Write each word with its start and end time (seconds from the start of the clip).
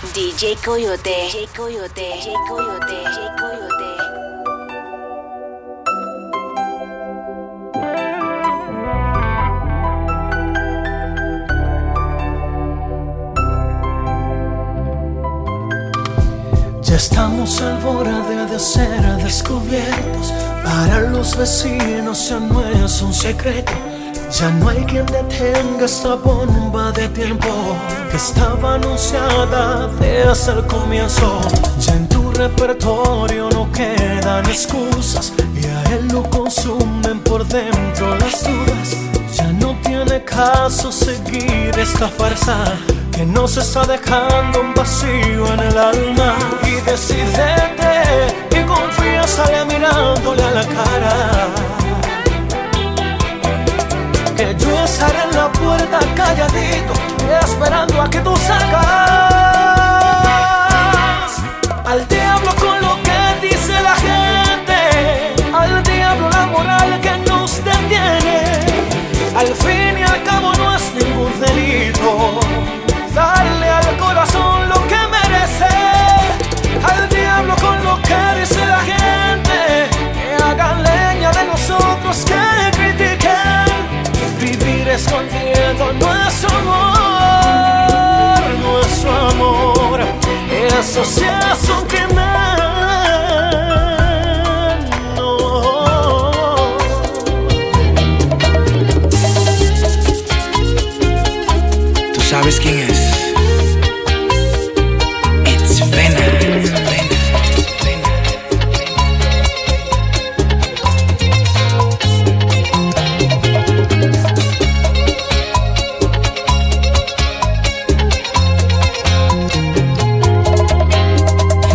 DJ 0.00 0.54
Coyote. 0.64 1.10
DJ 1.10 1.48
Coyote. 1.56 2.02
DJ 2.14 2.32
Coyote. 2.48 2.86
DJ 2.86 3.18
Coyote. 3.36 3.90
Ya 16.80 16.94
estamos 16.94 17.60
al 17.60 17.78
borde 17.78 18.46
de 18.46 18.58
ser 18.60 19.16
descubiertos. 19.16 20.32
Para 20.62 21.00
los 21.10 21.36
vecinos 21.36 22.28
ya 22.28 22.38
no 22.38 22.64
es 22.84 23.02
un 23.02 23.12
secreto. 23.12 23.87
Ya 24.30 24.50
no 24.50 24.68
hay 24.68 24.84
quien 24.84 25.06
detenga 25.06 25.84
esta 25.84 26.14
bomba 26.14 26.92
de 26.92 27.08
tiempo 27.08 27.48
que 28.10 28.16
estaba 28.16 28.74
anunciada 28.74 29.88
desde 29.98 30.52
el 30.52 30.66
comienzo. 30.66 31.40
Ya 31.80 31.94
en 31.94 32.08
tu 32.08 32.30
repertorio 32.32 33.48
no 33.50 33.70
quedan 33.72 34.44
excusas 34.46 35.32
y 35.54 35.66
a 35.66 35.96
él 35.96 36.08
lo 36.08 36.22
consumen 36.30 37.20
por 37.24 37.46
dentro 37.46 38.16
las 38.18 38.44
dudas. 38.44 38.96
Ya 39.34 39.52
no 39.54 39.76
tiene 39.82 40.22
caso 40.24 40.92
seguir 40.92 41.76
esta 41.78 42.08
farsa 42.08 42.76
que 43.10 43.24
nos 43.24 43.56
está 43.56 43.84
dejando 43.86 44.60
un 44.60 44.74
vacío 44.74 45.52
en 45.54 45.60
el 45.60 45.78
alma. 45.78 46.36
Y 46.64 46.80
decidete 46.82 48.04
y 48.52 48.64
confía, 48.64 49.26
sale 49.26 49.64
mirándole 49.64 50.42
a 50.44 50.50
la 50.50 50.64
cara 50.66 51.77
puerta 55.52 55.98
calladito, 56.14 56.92
esperando 57.44 58.02
a 58.02 58.10
que 58.10 58.20
tú 58.20 58.36
salgas. 58.36 59.47
Sabes 102.28 102.60
quién 102.60 102.78
es? 102.80 103.10
It's 105.46 105.80
Vena. 105.90 106.26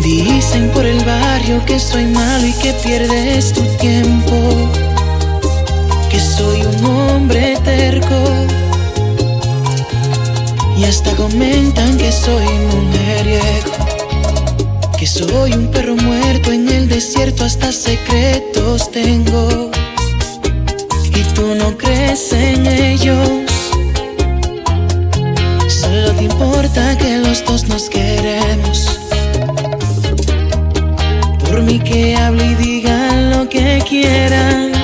Dicen 0.00 0.70
por 0.70 0.86
el 0.86 1.04
barrio 1.04 1.64
que 1.66 1.80
soy 1.80 2.06
malo 2.06 2.46
y 2.46 2.52
que 2.52 2.72
pierdes 2.84 3.52
tu 3.52 3.62
tiempo. 3.78 4.70
Que 6.08 6.20
soy 6.20 6.62
un 6.62 6.84
hombre 6.86 7.58
terco. 7.64 8.45
Y 10.76 10.84
hasta 10.84 11.16
comentan 11.16 11.96
que 11.96 12.12
soy 12.12 12.44
mujeriego. 12.44 13.72
Que 14.98 15.06
soy 15.06 15.52
un 15.52 15.68
perro 15.68 15.96
muerto 15.96 16.52
en 16.52 16.68
el 16.68 16.88
desierto, 16.88 17.44
hasta 17.44 17.72
secretos 17.72 18.90
tengo. 18.90 19.70
Y 21.04 21.22
tú 21.34 21.54
no 21.54 21.76
crees 21.78 22.32
en 22.32 22.66
ellos. 22.66 23.28
Solo 25.68 26.12
te 26.12 26.24
importa 26.24 26.96
que 26.98 27.18
los 27.18 27.44
dos 27.44 27.68
nos 27.68 27.88
queremos. 27.88 29.00
Por 31.40 31.62
mí 31.62 31.78
que 31.78 32.16
hable 32.16 32.44
y 32.44 32.54
digan 32.54 33.30
lo 33.30 33.48
que 33.48 33.82
quieran. 33.88 34.75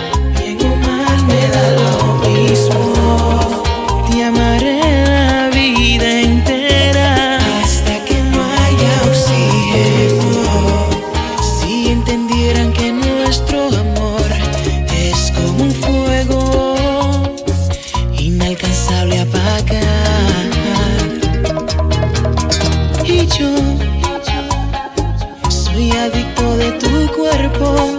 Soy 25.48 25.90
adicto 25.92 26.56
de 26.56 26.72
tu 26.72 27.12
cuerpo. 27.16 27.98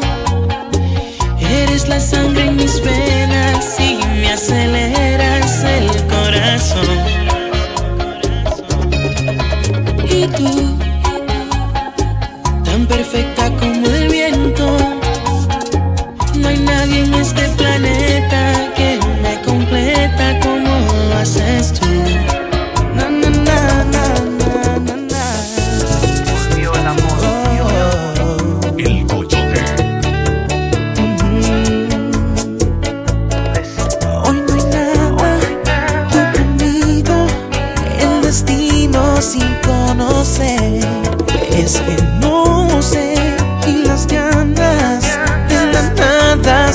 Eres 1.40 1.88
la 1.88 2.00
sangre 2.00 2.46
en 2.46 2.56
mis 2.56 2.82
venas 2.82 3.13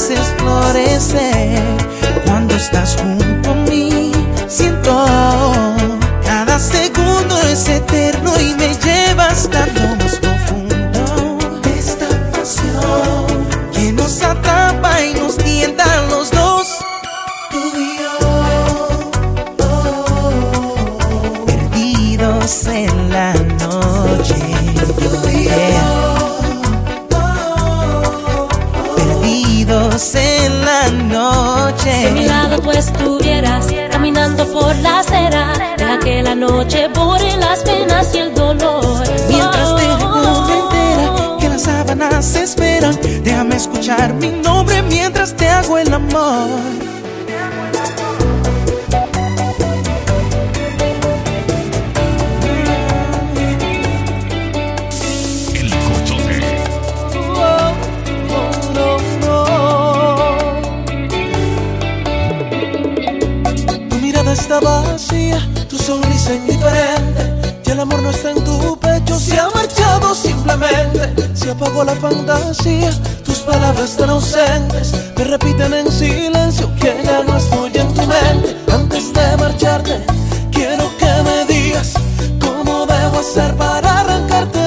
se 0.09 0.17
florecer. 0.39 1.38
Estuvieras 32.79 33.67
caminando 33.91 34.47
por 34.53 34.75
la 34.77 35.01
acera, 35.01 35.53
deja 35.77 35.99
que 35.99 36.23
la 36.23 36.35
noche 36.35 36.89
borre 36.89 37.37
las 37.37 37.61
penas 37.61 38.15
y 38.15 38.19
el 38.19 38.35
dolor. 38.35 39.03
Mientras 39.29 39.77
te 39.77 39.89
Oh, 40.11 40.47
me 40.47 40.55
entera 40.59 41.37
que 41.41 41.49
las 41.49 41.63
sábanas 41.63 42.35
esperan, 42.37 42.97
déjame 43.23 43.57
escuchar 43.57 44.15
mi 44.15 44.31
nombre 44.31 44.83
mientras 44.83 45.35
te 45.35 45.49
hago 45.49 45.79
el 45.79 45.93
amor. 45.93 46.49
Apagó 71.59 71.85
la 71.85 71.97
fantasía. 71.97 72.91
Tus 73.25 73.39
palabras 73.41 73.97
tan 73.97 74.11
ausentes 74.11 74.93
me 75.17 75.25
repiten 75.25 75.75
en 75.75 75.91
silencio 75.91 76.71
que 76.77 77.03
ya 77.05 77.23
no 77.25 77.37
estoy 77.37 77.71
en 77.75 77.93
tu 77.95 78.03
mente. 78.03 78.57
Antes 78.73 79.13
de 79.13 79.37
marcharte, 79.37 80.05
quiero 80.53 80.85
que 80.99 81.11
me 81.27 81.53
digas 81.53 81.95
cómo 82.41 82.87
debo 82.87 83.19
hacer 83.19 83.55
para 83.57 84.01
arrancarte 84.01 84.58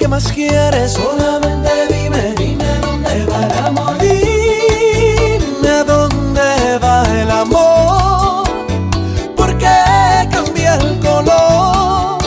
que 0.00 0.08
más 0.08 0.32
quieres, 0.32 0.92
solamente 0.92 1.70
dime, 1.90 2.34
dime 2.38 2.64
dónde 2.80 3.26
va 3.26 3.44
el 3.44 3.52
amor. 3.66 3.98
Dime 3.98 5.68
a 5.68 5.84
dónde 5.84 6.78
va 6.82 7.02
el 7.20 7.30
amor, 7.30 8.48
por 9.36 9.58
qué 9.58 10.26
cambia 10.32 10.76
el 10.76 10.98
color 11.00 12.18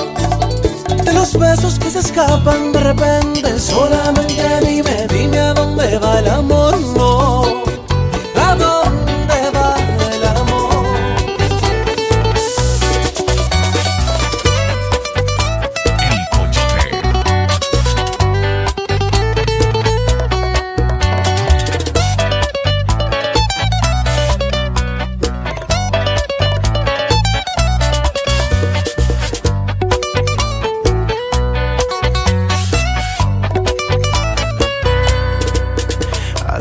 de 1.04 1.14
los 1.14 1.36
besos 1.36 1.80
que 1.80 1.90
se 1.90 2.00
escapan 2.00 2.74
de 2.74 2.80
repente. 2.80 3.60
Solamente 3.60 4.44
dime, 4.62 5.08
dime 5.10 5.40
a 5.40 5.56
dónde 5.56 5.98
va 5.98 6.20
el 6.20 6.30
amor, 6.30 6.80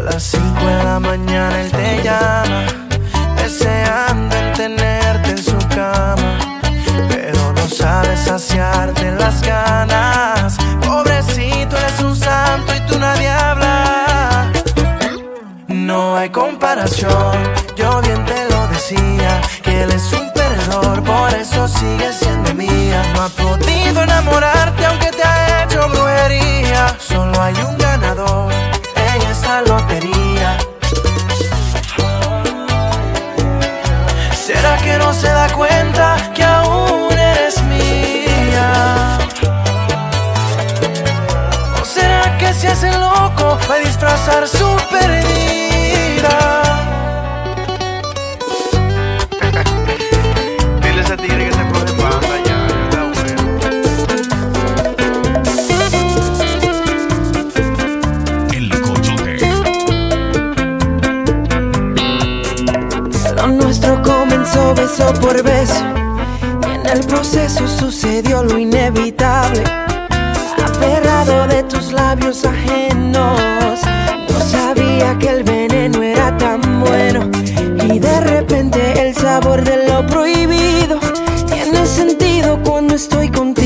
las 0.05 0.23
5 0.25 0.67
de 0.67 0.85
la 0.85 0.99
mañana 0.99 1.61
él 1.61 1.71
te 1.71 2.03
llama, 2.03 2.67
deseando 3.37 4.37
en 4.37 4.53
tenerte 4.55 5.31
en 5.31 5.43
su 5.43 5.59
cama, 5.69 6.39
pero 7.09 7.53
no 7.53 7.69
sabe 7.69 8.17
saciarte 8.17 9.13
las 9.13 9.41
ganas. 9.43 10.57
Pobrecito, 10.85 11.77
eres 11.77 12.01
un 12.03 12.17
santo 12.17 12.75
y 12.75 12.81
tú 12.81 12.99
nadie 12.99 13.29
habla. 13.29 14.51
No 15.69 16.17
hay 16.17 16.31
comparación, 16.31 17.37
yo 17.77 18.01
bien 18.03 18.25
te 18.25 18.51
lo 18.51 18.67
decía, 18.69 19.41
que 19.63 19.83
él 19.83 19.91
es 19.91 20.13
un 20.13 20.33
perdedor, 20.33 21.03
por 21.03 21.33
eso 21.35 21.69
sigue 21.69 22.13
siendo 22.13 22.42
sabor 79.33 79.65
de 79.65 79.87
lo 79.89 80.07
prohibido 80.09 81.01
tiene 81.47 81.87
sentido 81.87 82.63
cuando 82.63 82.97
estoy 82.97 83.31
contigo. 83.31 83.62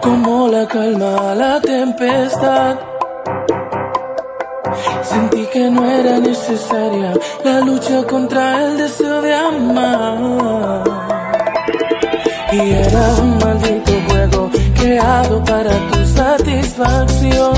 Como 0.00 0.48
la 0.48 0.66
calma 0.66 1.32
a 1.32 1.34
la 1.34 1.60
tempestad. 1.60 2.76
Sentí 5.02 5.46
que 5.46 5.70
no 5.70 5.84
era 5.84 6.18
necesaria 6.18 7.12
la 7.44 7.60
lucha 7.60 8.02
contra 8.04 8.64
el 8.64 8.78
deseo 8.78 9.22
de 9.22 9.34
amar. 9.34 10.84
Y 12.52 12.70
era 12.70 13.14
un 13.20 13.38
maldito 13.38 13.92
juego 14.08 14.50
creado 14.78 15.42
para 15.44 15.72
tu 15.90 16.06
satisfacción. 16.06 17.54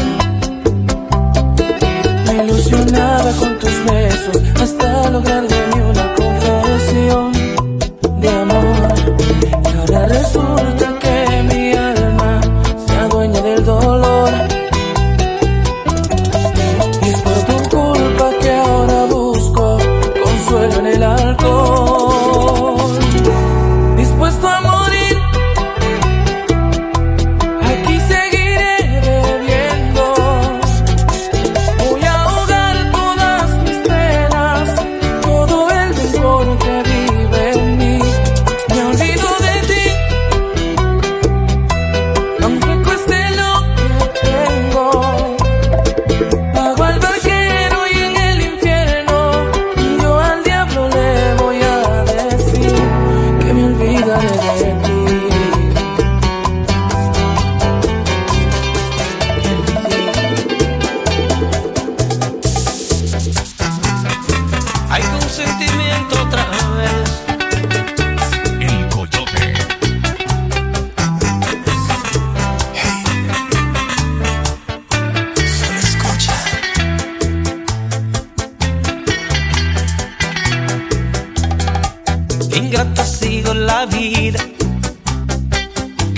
Me 2.26 2.44
ilusionaba 2.44 3.30
con 3.38 3.58
tus 3.58 3.84
besos 3.84 4.42
hasta 4.62 5.10
lograr 5.10 5.57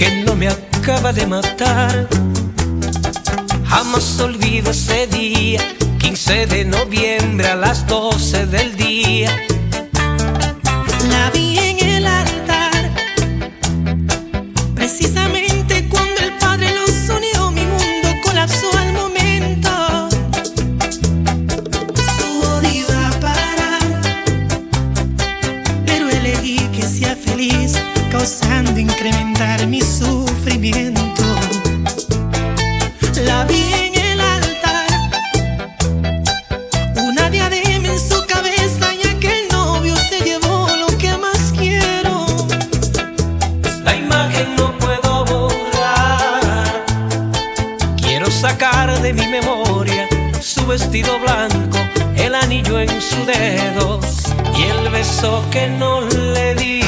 que 0.01 0.25
no 0.25 0.35
me 0.35 0.49
acaba 0.49 1.13
de 1.13 1.27
matar. 1.27 2.09
Jamás 3.67 4.19
olvido 4.19 4.71
ese 4.71 5.07
día, 5.07 5.61
15 5.99 6.47
de 6.47 6.65
noviembre 6.65 7.47
a 7.49 7.55
las 7.55 7.87
12 7.87 8.47
del 8.47 8.75
día. 8.77 9.31
La 11.11 11.31
vi 11.35 11.59
en 11.59 11.87
el 11.87 12.07
altar, 12.07 12.40
memoria 49.51 50.09
su 50.41 50.67
vestido 50.67 51.19
blanco, 51.19 51.79
el 52.17 52.35
anillo 52.35 52.79
en 52.81 52.89
su 53.01 53.25
dedo 53.27 54.01
y 54.57 54.63
el 54.63 54.89
beso 54.91 55.45
que 55.51 55.69
no 55.69 56.01
le 56.03 56.55
di. 56.55 56.81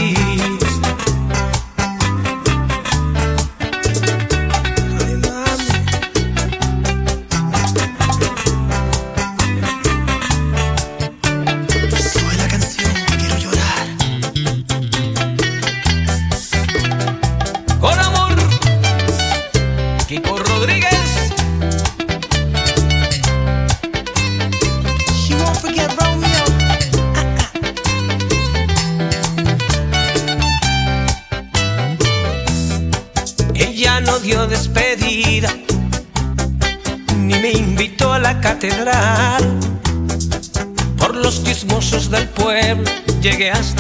Ay, 20.75 20.92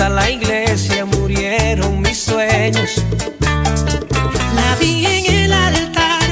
la 0.09 0.31
iglesia, 0.31 1.05
murieron 1.05 2.01
mis 2.01 2.19
sueños. 2.19 3.03
La 4.55 4.77
vi 4.81 5.07
en 5.07 5.35
el 5.35 5.53
altar. 5.53 6.23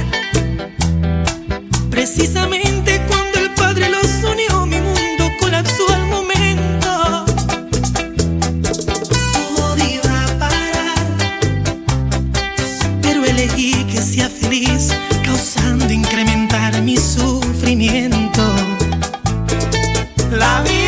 Precisamente 1.91 3.01
cuando 3.09 3.39
el 3.39 3.51
Padre 3.55 3.89
los 3.89 4.07
unió, 4.25 4.67
mi 4.67 4.81
mundo 4.81 5.31
colapsó 5.39 5.89
al 5.93 6.07
momento. 6.07 7.25
Todo 8.63 9.77
iba 9.77 10.25
a 10.25 10.39
parar, 10.39 11.07
pero 13.03 13.25
elegí 13.25 13.85
que 13.85 13.99
sea 13.99 14.29
feliz, 14.29 14.89
causando 15.25 15.93
incrementar 15.93 16.81
mi 16.83 16.97
sufrimiento. 16.97 18.43
La 20.33 20.63
vi 20.63 20.80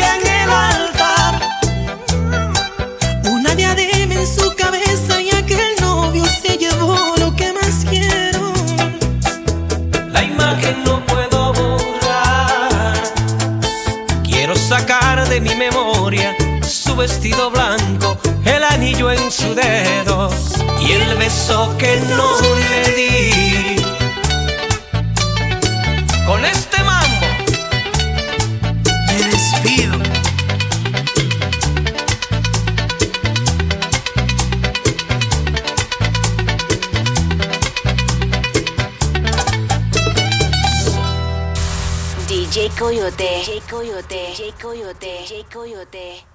vestido 17.03 17.51
blanco, 17.51 18.17
el 18.45 18.63
anillo 18.63 19.11
en 19.11 19.29
su 19.29 19.53
dedo 19.53 20.29
y 20.79 20.93
el 20.93 21.17
beso 21.17 21.75
que 21.77 21.99
no 22.15 22.29
le 22.55 22.93
di. 22.95 23.75
Con 26.25 26.45
este 26.45 26.77
mambo 26.81 27.27
Me 29.07 29.17
despido. 29.31 29.97
DJ 42.29 42.69
Coyote. 42.79 43.43
DJ 43.45 43.61
Coyote. 43.69 44.33
DJ 44.37 44.53
Coyote. 44.61 45.25
DJ 45.27 45.45
Coyote. 45.51 46.32